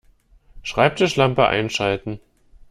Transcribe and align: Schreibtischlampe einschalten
Schreibtischlampe 0.63 1.45
einschalten 1.45 2.19